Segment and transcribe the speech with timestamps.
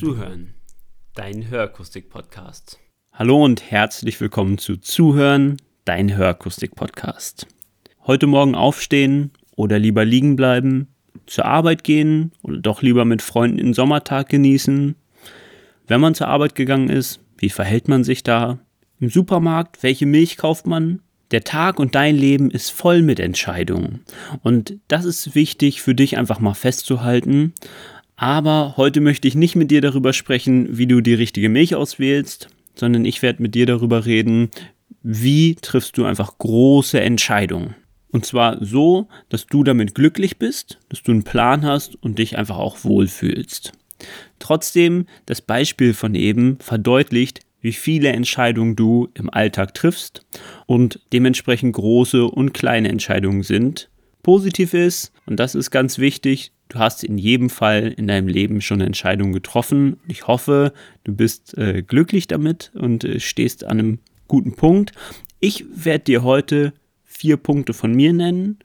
[0.00, 0.54] Zuhören,
[1.14, 2.78] dein Hörakustik-Podcast.
[3.12, 7.46] Hallo und herzlich willkommen zu Zuhören, dein Hörakustik-Podcast.
[8.06, 10.88] Heute Morgen aufstehen oder lieber liegen bleiben,
[11.26, 14.94] zur Arbeit gehen oder doch lieber mit Freunden den Sommertag genießen.
[15.86, 18.58] Wenn man zur Arbeit gegangen ist, wie verhält man sich da?
[19.00, 21.02] Im Supermarkt, welche Milch kauft man?
[21.30, 24.00] Der Tag und dein Leben ist voll mit Entscheidungen.
[24.42, 27.52] Und das ist wichtig für dich einfach mal festzuhalten.
[28.20, 32.50] Aber heute möchte ich nicht mit dir darüber sprechen, wie du die richtige Milch auswählst,
[32.74, 34.50] sondern ich werde mit dir darüber reden,
[35.02, 37.76] wie triffst du einfach große Entscheidungen.
[38.10, 42.36] Und zwar so, dass du damit glücklich bist, dass du einen Plan hast und dich
[42.36, 43.72] einfach auch wohlfühlst.
[44.38, 50.26] Trotzdem, das Beispiel von eben verdeutlicht, wie viele Entscheidungen du im Alltag triffst
[50.66, 53.88] und dementsprechend große und kleine Entscheidungen sind.
[54.22, 58.60] Positiv ist, und das ist ganz wichtig, du hast in jedem Fall in deinem Leben
[58.60, 59.98] schon Entscheidungen getroffen.
[60.08, 60.72] Ich hoffe,
[61.04, 64.90] du bist äh, glücklich damit und äh, stehst an einem guten Punkt.
[65.38, 66.72] Ich werde dir heute
[67.04, 68.58] vier Punkte von mir nennen,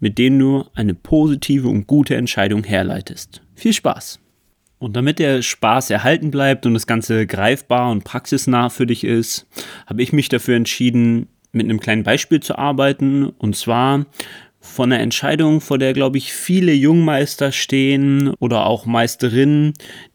[0.00, 3.42] mit denen du eine positive und gute Entscheidung herleitest.
[3.54, 4.18] Viel Spaß!
[4.78, 9.46] Und damit der Spaß erhalten bleibt und das Ganze greifbar und praxisnah für dich ist,
[9.86, 13.24] habe ich mich dafür entschieden, mit einem kleinen Beispiel zu arbeiten.
[13.24, 14.06] Und zwar
[14.66, 19.72] von einer Entscheidung, vor der, glaube ich, viele Jungmeister stehen oder auch Meisterinnen,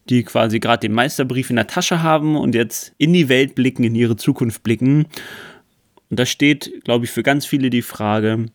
[0.09, 3.83] die quasi gerade den Meisterbrief in der Tasche haben und jetzt in die Welt blicken,
[3.83, 5.07] in ihre Zukunft blicken.
[6.09, 8.47] Und da steht, glaube ich, für ganz viele die Frage,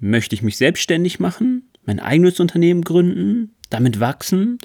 [0.00, 4.58] möchte ich mich selbstständig machen, mein eigenes Unternehmen gründen, damit wachsen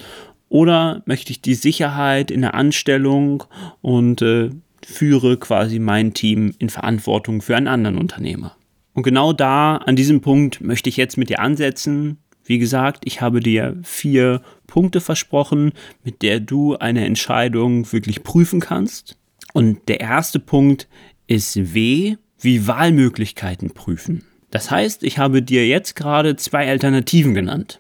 [0.50, 3.46] oder möchte ich die Sicherheit in der Anstellung
[3.82, 4.52] und äh,
[4.86, 8.56] führe quasi mein Team in Verantwortung für einen anderen Unternehmer?
[8.94, 12.18] Und genau da, an diesem Punkt, möchte ich jetzt mit dir ansetzen.
[12.46, 15.72] Wie gesagt, ich habe dir vier Punkte versprochen,
[16.04, 19.18] mit der du eine Entscheidung wirklich prüfen kannst.
[19.54, 20.88] Und der erste Punkt
[21.28, 24.24] ist W, wie Wahlmöglichkeiten prüfen.
[24.52, 27.80] Das heißt, ich habe dir jetzt gerade zwei Alternativen genannt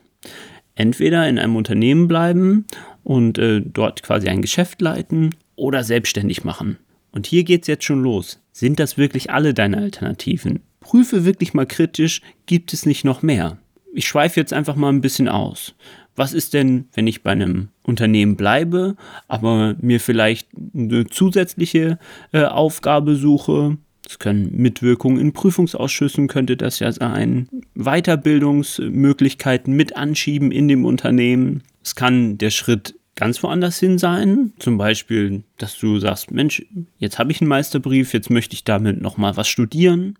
[0.75, 2.66] entweder in einem Unternehmen bleiben
[3.03, 6.78] und äh, dort quasi ein Geschäft leiten oder selbstständig machen.
[7.12, 8.41] Und hier geht es jetzt schon los.
[8.52, 10.62] Sind das wirklich alle deine Alternativen?
[10.83, 13.57] Prüfe wirklich mal kritisch, gibt es nicht noch mehr?
[13.94, 15.75] Ich schweife jetzt einfach mal ein bisschen aus.
[16.16, 18.95] Was ist denn, wenn ich bei einem Unternehmen bleibe,
[19.27, 21.97] aber mir vielleicht eine zusätzliche
[22.31, 23.77] äh, Aufgabe suche,
[24.07, 27.47] es können Mitwirkungen in Prüfungsausschüssen, könnte das ja sein.
[27.73, 31.63] Weiterbildungsmöglichkeiten mit anschieben in dem Unternehmen.
[31.83, 34.53] Es kann der Schritt ganz woanders hin sein.
[34.59, 36.66] Zum Beispiel, dass du sagst, Mensch,
[36.97, 40.17] jetzt habe ich einen Meisterbrief, jetzt möchte ich damit nochmal was studieren.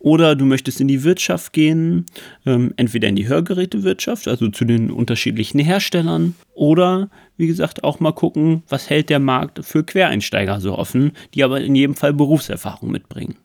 [0.00, 2.06] Oder du möchtest in die Wirtschaft gehen,
[2.46, 8.12] ähm, entweder in die Hörgerätewirtschaft, also zu den unterschiedlichen Herstellern, oder wie gesagt auch mal
[8.12, 12.90] gucken, was hält der Markt für Quereinsteiger so offen, die aber in jedem Fall Berufserfahrung
[12.90, 13.36] mitbringen.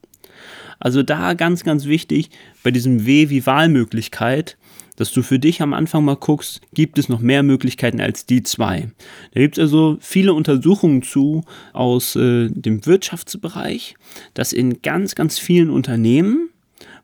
[0.78, 2.30] Also da ganz, ganz wichtig
[2.62, 4.56] bei diesem W wie Wahlmöglichkeit,
[4.96, 8.42] dass du für dich am Anfang mal guckst, gibt es noch mehr Möglichkeiten als die
[8.42, 8.88] zwei.
[9.32, 13.94] Da gibt es also viele Untersuchungen zu aus äh, dem Wirtschaftsbereich,
[14.34, 16.50] dass in ganz, ganz vielen Unternehmen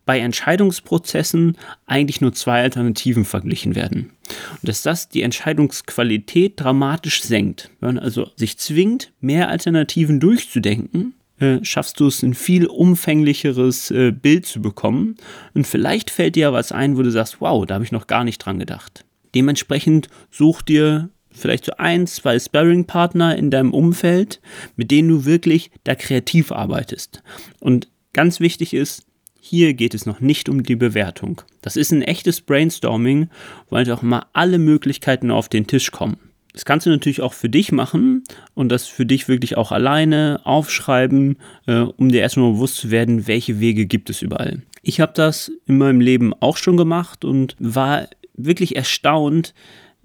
[0.05, 4.11] bei Entscheidungsprozessen eigentlich nur zwei Alternativen verglichen werden.
[4.51, 7.71] Und dass das die Entscheidungsqualität dramatisch senkt.
[7.81, 13.91] Wenn man also sich zwingt, mehr Alternativen durchzudenken, äh, schaffst du es, ein viel umfänglicheres
[13.91, 15.17] äh, Bild zu bekommen.
[15.55, 18.07] Und vielleicht fällt dir ja was ein, wo du sagst, wow, da habe ich noch
[18.07, 19.05] gar nicht dran gedacht.
[19.35, 24.41] Dementsprechend such dir vielleicht so ein, zwei Sparring-Partner in deinem Umfeld,
[24.77, 27.23] mit denen du wirklich da kreativ arbeitest.
[27.59, 29.05] Und ganz wichtig ist,
[29.41, 31.43] hier geht es noch nicht um die Bewertung.
[31.63, 33.29] Das ist ein echtes Brainstorming,
[33.71, 36.19] weil auch mal alle Möglichkeiten auf den Tisch kommen.
[36.53, 38.25] Das kannst du natürlich auch für dich machen
[38.55, 41.37] und das für dich wirklich auch alleine aufschreiben,
[41.67, 44.63] äh, um dir erstmal bewusst zu werden, welche Wege gibt es überall.
[44.83, 49.55] Ich habe das in meinem Leben auch schon gemacht und war wirklich erstaunt,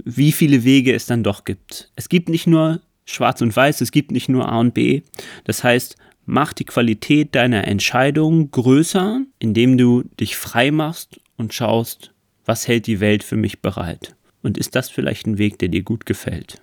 [0.04, 1.92] wie viele Wege es dann doch gibt.
[1.96, 5.02] Es gibt nicht nur schwarz und weiß, es gibt nicht nur A und B.
[5.46, 12.14] Das heißt, mach die Qualität deiner Entscheidung größer, indem du dich frei machst und schaust,
[12.46, 14.16] was hält die Welt für mich bereit.
[14.48, 16.62] Und ist das vielleicht ein Weg, der dir gut gefällt?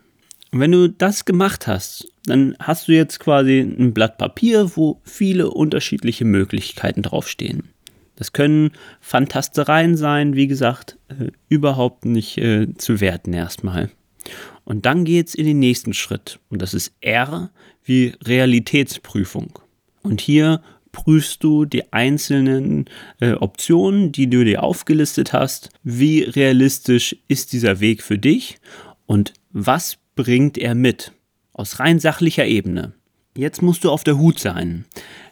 [0.50, 5.02] Und wenn du das gemacht hast, dann hast du jetzt quasi ein Blatt Papier, wo
[5.04, 7.64] viele unterschiedliche Möglichkeiten draufstehen.
[8.16, 8.70] Das können
[9.02, 13.90] Fantastereien sein, wie gesagt, äh, überhaupt nicht äh, zu werten erstmal.
[14.64, 16.40] Und dann geht es in den nächsten Schritt.
[16.48, 17.50] Und das ist R
[17.84, 19.58] wie Realitätsprüfung.
[20.02, 20.62] Und hier
[20.94, 22.86] prüfst du die einzelnen
[23.20, 25.68] äh, Optionen, die du dir aufgelistet hast.
[25.82, 28.58] Wie realistisch ist dieser Weg für dich
[29.04, 31.12] und was bringt er mit.
[31.52, 32.94] Aus rein sachlicher Ebene.
[33.36, 34.84] Jetzt musst du auf der Hut sein.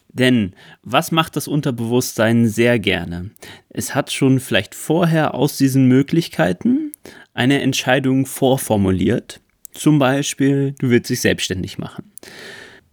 [0.08, 3.30] Denn was macht das Unterbewusstsein sehr gerne?
[3.70, 6.92] Es hat schon vielleicht vorher aus diesen Möglichkeiten
[7.34, 9.40] eine Entscheidung vorformuliert.
[9.72, 12.12] Zum Beispiel, du willst dich selbstständig machen.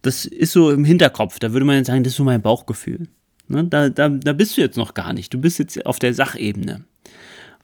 [0.02, 3.08] Das ist so im Hinterkopf, da würde man jetzt sagen, das ist so mein Bauchgefühl.
[3.48, 3.64] Ne?
[3.64, 6.84] Da, da, da bist du jetzt noch gar nicht, du bist jetzt auf der Sachebene.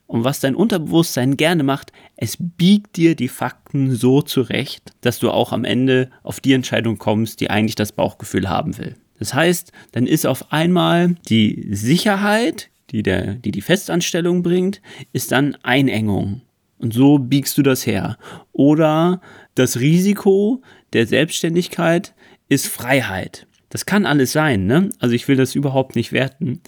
[0.07, 5.29] Und was dein Unterbewusstsein gerne macht, es biegt dir die Fakten so zurecht, dass du
[5.29, 8.95] auch am Ende auf die Entscheidung kommst, die eigentlich das Bauchgefühl haben will.
[9.19, 14.81] Das heißt, dann ist auf einmal die Sicherheit, die, der, die die Festanstellung bringt,
[15.11, 16.41] ist dann Einengung.
[16.77, 18.17] Und so biegst du das her.
[18.53, 19.19] Oder
[19.55, 20.61] das Risiko
[20.93, 22.13] der Selbstständigkeit
[22.49, 23.47] ist Freiheit.
[23.69, 24.89] Das kann alles sein, ne?
[24.99, 26.61] Also ich will das überhaupt nicht werten.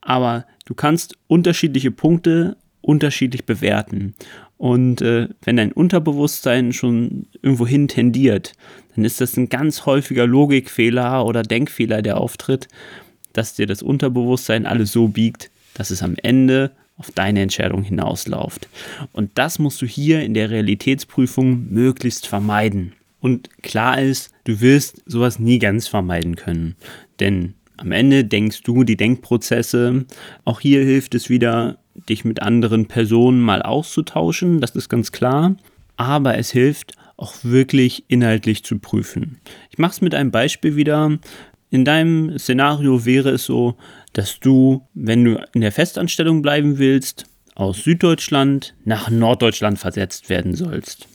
[0.00, 4.14] Aber du kannst unterschiedliche Punkte unterschiedlich bewerten.
[4.56, 8.54] Und äh, wenn dein Unterbewusstsein schon irgendwo hin tendiert,
[8.94, 12.66] dann ist das ein ganz häufiger Logikfehler oder Denkfehler, der auftritt,
[13.32, 18.68] dass dir das Unterbewusstsein alles so biegt, dass es am Ende auf deine Entscheidung hinausläuft.
[19.12, 22.94] Und das musst du hier in der Realitätsprüfung möglichst vermeiden.
[23.20, 26.76] Und klar ist, du wirst sowas nie ganz vermeiden können.
[27.20, 30.04] Denn am Ende denkst du die Denkprozesse.
[30.44, 31.78] Auch hier hilft es wieder,
[32.08, 35.56] dich mit anderen Personen mal auszutauschen, das ist ganz klar.
[35.96, 39.40] Aber es hilft auch wirklich inhaltlich zu prüfen.
[39.70, 41.18] Ich mache es mit einem Beispiel wieder.
[41.70, 43.76] In deinem Szenario wäre es so,
[44.12, 50.54] dass du, wenn du in der Festanstellung bleiben willst, aus Süddeutschland nach Norddeutschland versetzt werden
[50.54, 51.08] sollst.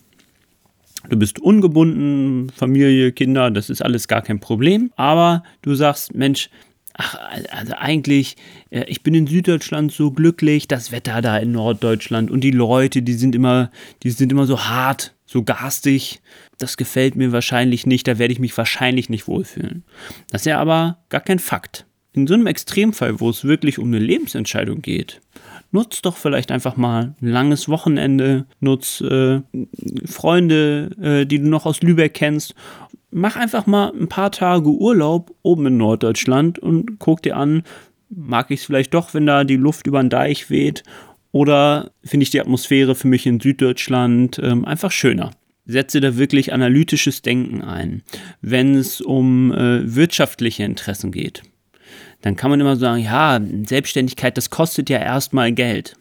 [1.09, 4.91] Du bist ungebunden, Familie, Kinder, das ist alles gar kein Problem.
[4.95, 6.49] Aber du sagst, Mensch,
[6.93, 7.17] ach,
[7.51, 8.37] also eigentlich,
[8.69, 13.01] äh, ich bin in Süddeutschland so glücklich, das Wetter da in Norddeutschland und die Leute,
[13.01, 13.71] die sind immer,
[14.03, 16.21] die sind immer so hart, so garstig.
[16.57, 19.83] Das gefällt mir wahrscheinlich nicht, da werde ich mich wahrscheinlich nicht wohlfühlen.
[20.31, 21.85] Das ist ja aber gar kein Fakt.
[22.13, 25.19] In so einem Extremfall, wo es wirklich um eine Lebensentscheidung geht,
[25.73, 29.41] nutz doch vielleicht einfach mal ein langes Wochenende, nutz äh,
[30.05, 32.55] Freunde, äh, die du noch aus Lübeck kennst.
[33.11, 37.63] Mach einfach mal ein paar Tage Urlaub oben in Norddeutschland und guck dir an,
[38.09, 40.83] mag ich es vielleicht doch, wenn da die Luft über den Deich weht
[41.31, 45.31] oder finde ich die Atmosphäre für mich in Süddeutschland ähm, einfach schöner
[45.65, 48.03] setze da wirklich analytisches Denken ein.
[48.41, 51.43] Wenn es um äh, wirtschaftliche Interessen geht,
[52.23, 55.97] dann kann man immer sagen, ja, Selbstständigkeit, das kostet ja erstmal Geld.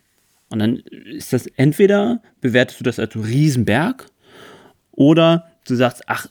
[0.50, 4.06] Und dann ist das entweder, bewertest du das als Riesenberg
[4.92, 6.28] oder du sagst, ach,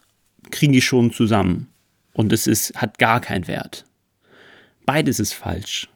[0.49, 1.67] kriegen die schon zusammen.
[2.13, 3.85] Und es ist, hat gar keinen Wert.
[4.85, 5.89] Beides ist falsch.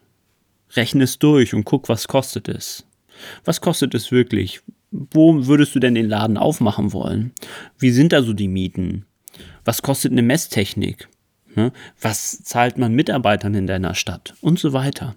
[0.72, 2.84] Rechne es durch und guck, was kostet es.
[3.46, 4.60] Was kostet es wirklich?
[4.90, 7.32] Wo würdest du denn den Laden aufmachen wollen?
[7.78, 9.06] Wie sind da so die Mieten?
[9.64, 11.08] Was kostet eine Messtechnik?
[11.56, 11.72] Ne?
[12.00, 15.16] Was zahlt man Mitarbeitern in deiner Stadt und so weiter.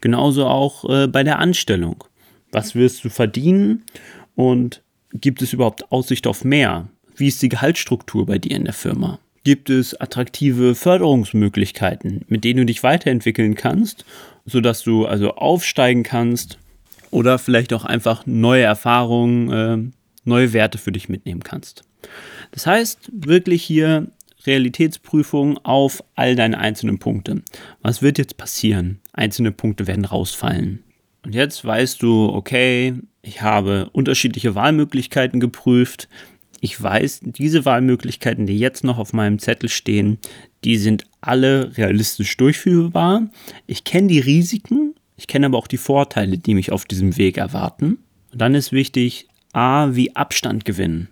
[0.00, 2.04] Genauso auch äh, bei der Anstellung.
[2.52, 3.84] Was wirst du verdienen
[4.34, 4.82] und
[5.12, 6.88] gibt es überhaupt Aussicht auf mehr?
[7.16, 9.18] Wie ist die Gehaltsstruktur bei dir in der Firma?
[9.42, 14.04] Gibt es attraktive Förderungsmöglichkeiten, mit denen du dich weiterentwickeln kannst,
[14.44, 16.58] sodass du also aufsteigen kannst
[17.10, 19.92] oder vielleicht auch einfach neue Erfahrungen, äh,
[20.24, 21.84] neue Werte für dich mitnehmen kannst?
[22.50, 24.08] Das heißt, wirklich hier
[24.46, 27.42] Realitätsprüfung auf all deine einzelnen Punkte.
[27.82, 29.00] Was wird jetzt passieren?
[29.12, 30.82] Einzelne Punkte werden rausfallen.
[31.24, 36.08] Und jetzt weißt du, okay, ich habe unterschiedliche Wahlmöglichkeiten geprüft.
[36.60, 40.18] Ich weiß, diese Wahlmöglichkeiten, die jetzt noch auf meinem Zettel stehen,
[40.64, 43.28] die sind alle realistisch durchführbar.
[43.66, 47.38] Ich kenne die Risiken, ich kenne aber auch die Vorteile, die mich auf diesem Weg
[47.38, 47.98] erwarten.
[48.32, 51.08] Und dann ist wichtig, A, wie Abstand gewinnen.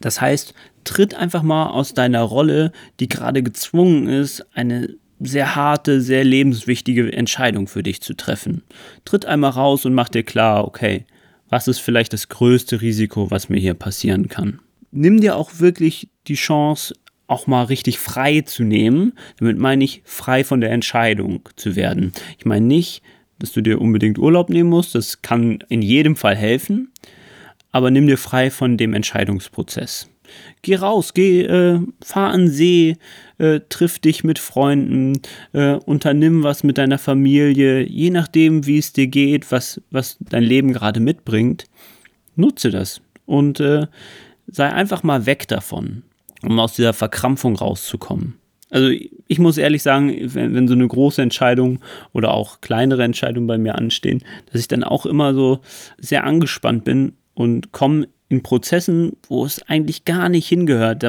[0.00, 6.00] Das heißt, tritt einfach mal aus deiner Rolle, die gerade gezwungen ist, eine sehr harte,
[6.00, 8.62] sehr lebenswichtige Entscheidung für dich zu treffen.
[9.04, 11.06] Tritt einmal raus und mach dir klar, okay,
[11.48, 14.60] was ist vielleicht das größte Risiko, was mir hier passieren kann.
[14.90, 16.94] Nimm dir auch wirklich die Chance,
[17.28, 19.12] auch mal richtig frei zu nehmen.
[19.38, 22.12] Damit meine ich, frei von der Entscheidung zu werden.
[22.38, 23.02] Ich meine nicht,
[23.38, 24.94] dass du dir unbedingt Urlaub nehmen musst.
[24.94, 26.92] Das kann in jedem Fall helfen.
[27.76, 30.08] Aber nimm dir frei von dem Entscheidungsprozess.
[30.62, 32.96] Geh raus, geh, äh, fahr an See,
[33.36, 35.20] äh, triff dich mit Freunden,
[35.52, 40.42] äh, unternimm was mit deiner Familie, je nachdem, wie es dir geht, was, was dein
[40.42, 41.66] Leben gerade mitbringt,
[42.34, 43.88] nutze das und äh,
[44.46, 46.02] sei einfach mal weg davon,
[46.42, 48.38] um aus dieser Verkrampfung rauszukommen.
[48.70, 48.88] Also
[49.28, 51.80] ich muss ehrlich sagen, wenn, wenn so eine große Entscheidung
[52.14, 55.60] oder auch kleinere Entscheidungen bei mir anstehen, dass ich dann auch immer so
[55.98, 61.04] sehr angespannt bin und komme in Prozessen, wo es eigentlich gar nicht hingehört.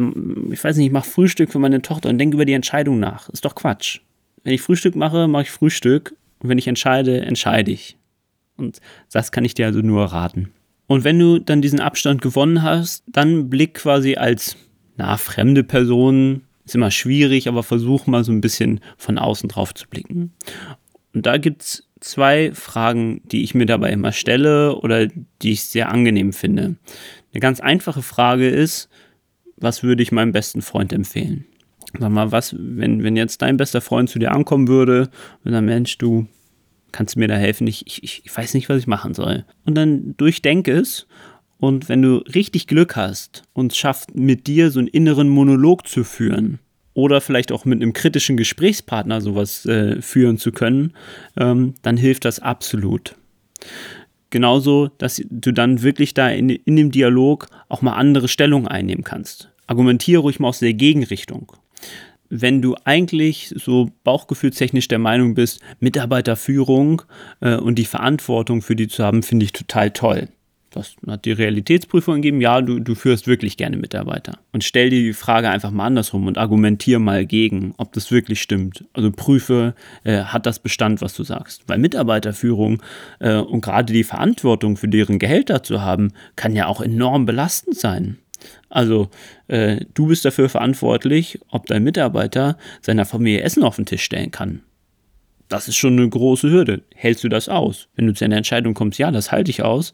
[0.52, 3.30] Ich weiß nicht, ich mache Frühstück für meine Tochter und denke über die Entscheidung nach.
[3.30, 4.02] Ist doch Quatsch.
[4.44, 6.16] Wenn ich Frühstück mache, mache ich Frühstück.
[6.40, 7.98] Und wenn ich entscheide, entscheide ich.
[8.58, 8.82] Und
[9.12, 10.52] das kann ich dir also nur raten.
[10.86, 14.58] Und wenn du dann diesen Abstand gewonnen hast, dann blick quasi als
[14.98, 16.44] na, fremde Person.
[16.66, 20.34] Ist immer schwierig, aber versuch mal so ein bisschen von außen drauf zu blicken.
[21.14, 25.64] Und da gibt es zwei Fragen, die ich mir dabei immer stelle oder die ich
[25.64, 26.76] sehr angenehm finde.
[27.34, 28.90] Eine ganz einfache Frage ist,
[29.58, 31.46] was würde ich meinem besten Freund empfehlen?
[32.00, 35.10] Sag mal, was, wenn, wenn jetzt dein bester Freund zu dir ankommen würde
[35.44, 36.28] und dann, Mensch, du
[36.92, 39.46] kannst mir da helfen, ich, ich, ich weiß nicht, was ich machen soll.
[39.66, 41.08] Und dann durchdenke es
[41.60, 46.04] und wenn du richtig Glück hast und schaffst, mit dir so einen inneren Monolog zu
[46.04, 46.60] führen,
[46.98, 50.94] oder vielleicht auch mit einem kritischen Gesprächspartner sowas äh, führen zu können,
[51.40, 53.14] ähm, dann hilft das absolut.
[54.32, 59.04] Genauso, dass du dann wirklich da in, in dem Dialog auch mal andere Stellungen einnehmen
[59.04, 59.52] kannst.
[59.68, 61.52] Argumentiere ruhig mal aus der Gegenrichtung.
[62.30, 67.04] Wenn du eigentlich so bauchgefühlstechnisch der Meinung bist, Mitarbeiterführung
[67.42, 70.30] äh, und die Verantwortung für die zu haben, finde ich total toll
[70.78, 72.40] was hat die Realitätsprüfung gegeben?
[72.42, 74.40] Ja, du, du führst wirklich gerne Mitarbeiter.
[74.54, 78.42] Und stell dir die Frage einfach mal andersrum und argumentier mal gegen, ob das wirklich
[78.42, 78.86] stimmt.
[78.94, 81.64] Also prüfe, äh, hat das Bestand, was du sagst.
[81.68, 82.82] Weil Mitarbeiterführung
[83.20, 87.78] äh, und gerade die Verantwortung für deren Gehälter zu haben, kann ja auch enorm belastend
[87.78, 88.18] sein.
[88.70, 89.10] Also
[89.48, 94.32] äh, du bist dafür verantwortlich, ob dein Mitarbeiter seiner Familie Essen auf den Tisch stellen
[94.32, 94.62] kann.
[95.50, 96.84] Das ist schon eine große Hürde.
[96.94, 97.88] Hältst du das aus?
[97.96, 99.94] Wenn du zu einer Entscheidung kommst, ja, das halte ich aus,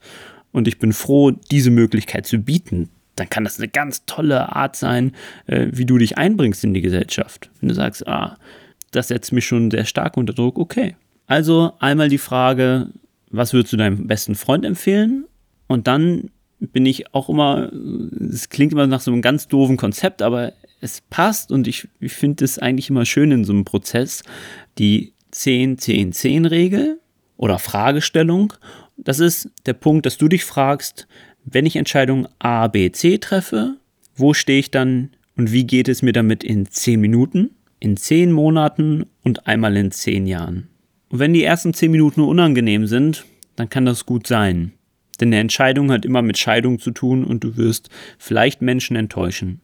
[0.53, 2.89] und ich bin froh, diese Möglichkeit zu bieten.
[3.15, 5.11] Dann kann das eine ganz tolle Art sein,
[5.47, 7.51] äh, wie du dich einbringst in die Gesellschaft.
[7.59, 8.37] Wenn du sagst, ah,
[8.91, 10.95] das setzt mich schon sehr stark unter Druck, okay.
[11.27, 12.89] Also einmal die Frage,
[13.29, 15.25] was würdest du deinem besten Freund empfehlen?
[15.67, 16.29] Und dann
[16.59, 17.71] bin ich auch immer,
[18.31, 22.13] es klingt immer nach so einem ganz doofen Konzept, aber es passt und ich, ich
[22.13, 24.23] finde es eigentlich immer schön in so einem Prozess,
[24.77, 26.99] die 10-10-10-Regel
[27.37, 28.53] oder Fragestellung
[28.97, 31.07] das ist der Punkt, dass du dich fragst,
[31.45, 33.77] wenn ich Entscheidung A, B, C treffe,
[34.15, 38.31] wo stehe ich dann und wie geht es mir damit in 10 Minuten, in 10
[38.31, 40.67] Monaten und einmal in 10 Jahren.
[41.09, 44.73] Und wenn die ersten 10 Minuten unangenehm sind, dann kann das gut sein.
[45.19, 49.61] Denn eine Entscheidung hat immer mit Scheidung zu tun und du wirst vielleicht Menschen enttäuschen.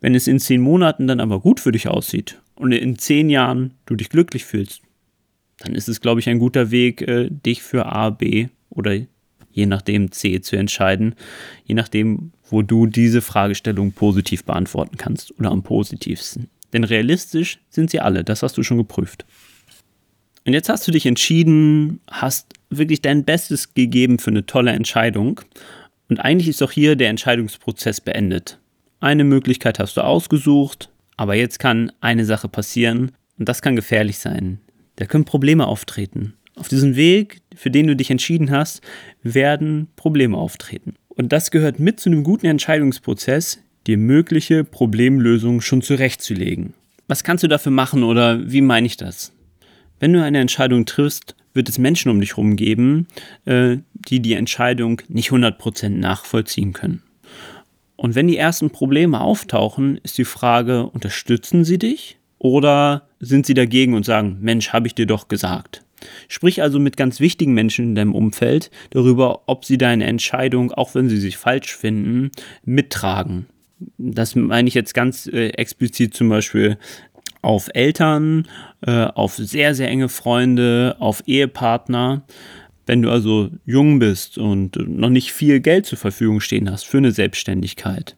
[0.00, 3.74] Wenn es in 10 Monaten dann aber gut für dich aussieht und in 10 Jahren
[3.86, 4.82] du dich glücklich fühlst,
[5.58, 8.98] dann ist es, glaube ich, ein guter Weg, äh, dich für A, B oder
[9.50, 11.14] je nachdem C zu entscheiden,
[11.64, 16.48] je nachdem, wo du diese Fragestellung positiv beantworten kannst oder am positivsten.
[16.72, 19.24] Denn realistisch sind sie alle, das hast du schon geprüft.
[20.46, 25.40] Und jetzt hast du dich entschieden, hast wirklich dein Bestes gegeben für eine tolle Entscheidung.
[26.08, 28.58] Und eigentlich ist auch hier der Entscheidungsprozess beendet.
[29.00, 34.18] Eine Möglichkeit hast du ausgesucht, aber jetzt kann eine Sache passieren und das kann gefährlich
[34.18, 34.60] sein.
[34.98, 36.34] Da können Probleme auftreten.
[36.56, 38.82] Auf diesem Weg, für den du dich entschieden hast,
[39.22, 40.94] werden Probleme auftreten.
[41.08, 46.74] Und das gehört mit zu einem guten Entscheidungsprozess, dir mögliche Problemlösungen schon zurechtzulegen.
[47.06, 49.32] Was kannst du dafür machen oder wie meine ich das?
[50.00, 53.06] Wenn du eine Entscheidung triffst, wird es Menschen um dich herum geben,
[53.44, 57.04] äh, die die Entscheidung nicht 100% nachvollziehen können.
[57.94, 63.54] Und wenn die ersten Probleme auftauchen, ist die Frage, unterstützen sie dich oder sind sie
[63.54, 65.82] dagegen und sagen, Mensch, habe ich dir doch gesagt?
[66.28, 70.94] Sprich also mit ganz wichtigen Menschen in deinem Umfeld darüber, ob sie deine Entscheidung, auch
[70.94, 72.30] wenn sie sich falsch finden,
[72.64, 73.46] mittragen.
[73.96, 76.78] Das meine ich jetzt ganz äh, explizit zum Beispiel
[77.42, 78.46] auf Eltern,
[78.82, 82.22] äh, auf sehr, sehr enge Freunde, auf Ehepartner.
[82.86, 86.98] Wenn du also jung bist und noch nicht viel Geld zur Verfügung stehen hast für
[86.98, 88.17] eine Selbstständigkeit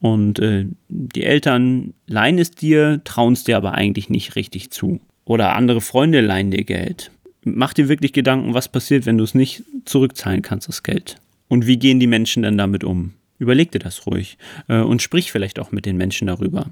[0.00, 5.00] und äh, die Eltern leihen es dir, trauen es dir aber eigentlich nicht richtig zu.
[5.24, 7.10] Oder andere Freunde leihen dir Geld.
[7.44, 11.16] Mach dir wirklich Gedanken, was passiert, wenn du es nicht zurückzahlen kannst, das Geld.
[11.48, 13.12] Und wie gehen die Menschen dann damit um?
[13.38, 14.36] Überleg dir das ruhig
[14.68, 16.66] äh, und sprich vielleicht auch mit den Menschen darüber.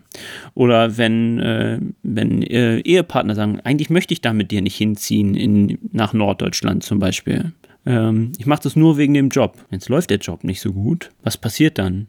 [0.54, 5.34] Oder wenn, äh, wenn äh, Ehepartner sagen, eigentlich möchte ich da mit dir nicht hinziehen
[5.34, 7.52] in, nach Norddeutschland zum Beispiel.
[7.86, 9.64] Ähm, ich mache das nur wegen dem Job.
[9.70, 11.10] Jetzt läuft der Job nicht so gut.
[11.22, 12.08] Was passiert dann?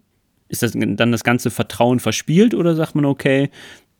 [0.50, 3.50] Ist das dann das ganze Vertrauen verspielt oder sagt man, okay,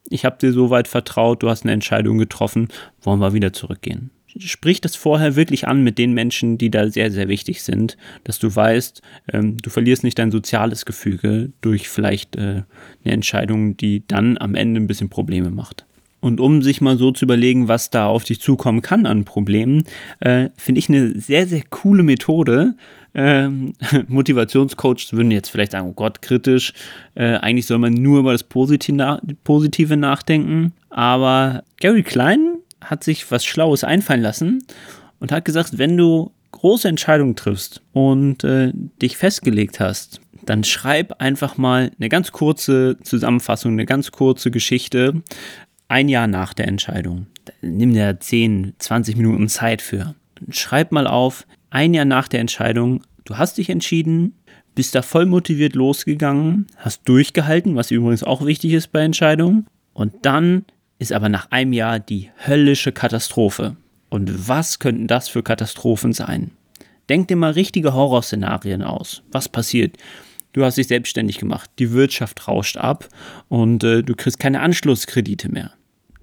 [0.10, 2.68] ich habe dir so weit vertraut, du hast eine Entscheidung getroffen,
[3.02, 4.10] wollen wir wieder zurückgehen?
[4.38, 8.38] Sprich das vorher wirklich an mit den Menschen, die da sehr, sehr wichtig sind, dass
[8.38, 9.02] du weißt,
[9.34, 12.64] ähm, du verlierst nicht dein soziales Gefüge durch vielleicht äh,
[13.04, 15.86] eine Entscheidung, die dann am Ende ein bisschen Probleme macht.
[16.22, 19.84] Und um sich mal so zu überlegen, was da auf dich zukommen kann an Problemen,
[20.20, 22.76] äh, finde ich eine sehr, sehr coole Methode.
[23.14, 23.74] Ähm,
[24.08, 26.74] Motivationscoaches würden jetzt vielleicht sagen, oh Gott, kritisch.
[27.16, 30.74] Äh, eigentlich soll man nur über das Positive, na Positive nachdenken.
[30.90, 34.66] Aber Gary Klein hat sich was Schlaues einfallen lassen
[35.20, 38.72] und hat gesagt, wenn du große Entscheidungen triffst und äh,
[39.02, 45.22] dich festgelegt hast, dann schreib einfach mal eine ganz kurze Zusammenfassung, eine ganz kurze Geschichte,
[45.90, 47.28] ein Jahr nach der Entscheidung.
[47.62, 50.16] Nimm dir 10, 20 Minuten Zeit für.
[50.50, 54.36] Schreib mal auf, ein Jahr nach der Entscheidung, du hast dich entschieden,
[54.76, 59.68] bist da voll motiviert losgegangen, hast durchgehalten, was übrigens auch wichtig ist bei Entscheidungen.
[59.94, 60.64] Und dann
[61.00, 63.76] ist aber nach einem Jahr die höllische Katastrophe.
[64.10, 66.52] Und was könnten das für Katastrophen sein?
[67.10, 69.24] Denk dir mal richtige Horrorszenarien aus.
[69.32, 69.98] Was passiert?
[70.54, 73.08] Du hast dich selbstständig gemacht, die Wirtschaft rauscht ab
[73.50, 75.74] und äh, du kriegst keine Anschlusskredite mehr.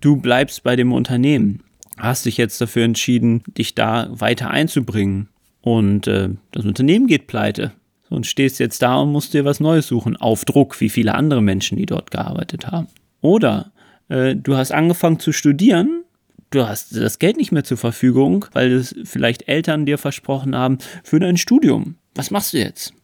[0.07, 1.65] Du bleibst bei dem Unternehmen,
[1.99, 5.31] hast dich jetzt dafür entschieden, dich da weiter einzubringen
[5.63, 7.73] und äh, das Unternehmen geht pleite
[8.09, 11.43] und stehst jetzt da und musst dir was Neues suchen, auf Druck, wie viele andere
[11.43, 12.87] Menschen, die dort gearbeitet haben.
[13.21, 13.73] Oder
[14.09, 16.05] äh, du hast angefangen zu studieren
[16.51, 20.79] du hast das Geld nicht mehr zur Verfügung, weil es vielleicht Eltern dir versprochen haben
[21.03, 21.97] für dein Studium.
[22.15, 22.95] Was machst du jetzt?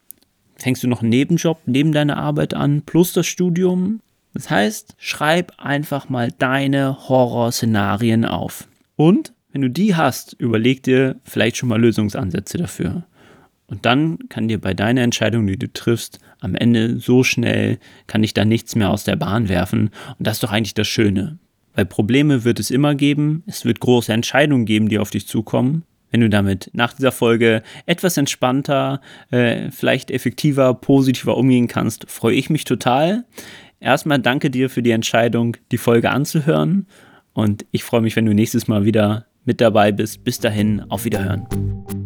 [0.54, 4.00] Fängst du noch einen Nebenjob neben deiner Arbeit an, plus das Studium?
[4.34, 8.66] Das heißt, schreib einfach mal deine Horrorszenarien auf.
[8.96, 13.04] Und wenn du die hast, überleg dir vielleicht schon mal Lösungsansätze dafür.
[13.66, 18.22] Und dann kann dir bei deiner Entscheidung, die du triffst, am Ende so schnell, kann
[18.22, 19.90] dich da nichts mehr aus der Bahn werfen.
[20.18, 21.38] Und das ist doch eigentlich das Schöne.
[21.74, 23.44] Weil Probleme wird es immer geben.
[23.46, 25.84] Es wird große Entscheidungen geben, die auf dich zukommen.
[26.10, 32.34] Wenn du damit nach dieser Folge etwas entspannter, äh, vielleicht effektiver, positiver umgehen kannst, freue
[32.34, 33.24] ich mich total.
[33.82, 36.86] Erstmal danke dir für die Entscheidung, die Folge anzuhören.
[37.32, 40.22] Und ich freue mich, wenn du nächstes Mal wieder mit dabei bist.
[40.22, 42.01] Bis dahin, auf Wiederhören.